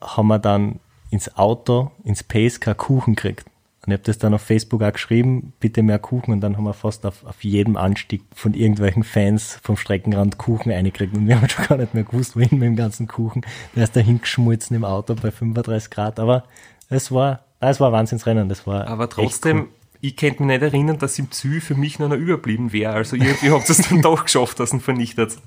[0.00, 0.78] haben wir dann
[1.10, 3.44] ins Auto, ins Pace kein Kuchen kriegt.
[3.88, 6.30] Und ich habe das dann auf Facebook auch geschrieben, bitte mehr Kuchen.
[6.32, 10.70] Und dann haben wir fast auf, auf jedem Anstieg von irgendwelchen Fans vom Streckenrand Kuchen
[10.70, 11.16] eingekriegt.
[11.16, 13.46] Und wir haben schon gar nicht mehr gewusst, wohin mit dem ganzen Kuchen.
[13.74, 16.20] Der ist da hingeschmolzen im Auto bei 35 Grad.
[16.20, 16.44] Aber
[16.90, 18.50] es war, es war ein Wahnsinnsrennen.
[18.50, 19.68] Das war Aber trotzdem, cool.
[20.02, 22.92] ich könnte mich nicht erinnern, dass im Zü für mich noch einer überblieben wäre.
[22.92, 25.38] Also irgendwie habt ihr es dann doch geschafft, dass ihn vernichtet.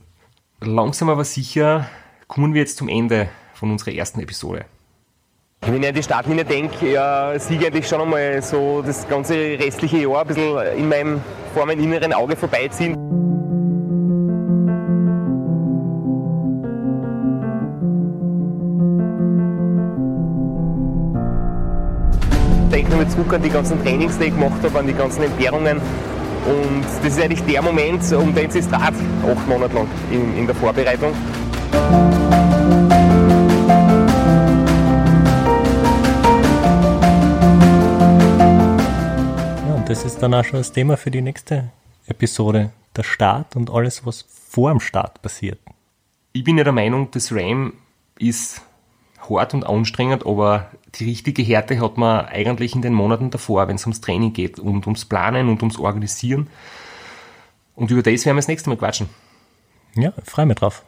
[0.62, 1.88] Langsam aber sicher
[2.28, 4.66] kommen wir jetzt zum Ende von unserer ersten Episode.
[5.64, 10.00] Wenn ich an die Startlinie denke, ja, siege eigentlich schon einmal so das ganze restliche
[10.00, 11.22] Jahr ein bisschen in meinem,
[11.54, 12.94] vor meinem inneren Auge vorbeiziehen.
[22.66, 25.24] Ich denke nochmal zurück an die ganzen Trainings, die ich gemacht habe, an die ganzen
[25.26, 25.78] Entbehrungen.
[25.78, 30.48] Und das ist eigentlich der Moment, um den es dreht, acht Monate lang in, in
[30.48, 31.14] der Vorbereitung.
[40.04, 41.70] Das ist dann auch schon das Thema für die nächste
[42.08, 42.72] Episode.
[42.96, 45.60] Der Start und alles, was vor dem Start passiert.
[46.34, 47.74] Ich bin ja der Meinung, das RAM
[48.18, 48.64] ist
[49.30, 53.76] hart und anstrengend, aber die richtige Härte hat man eigentlich in den Monaten davor, wenn
[53.76, 56.48] es ums Training geht und ums Planen und ums Organisieren.
[57.76, 59.08] Und über das werden wir das nächste Mal quatschen.
[59.94, 60.84] Ja, freue mich drauf.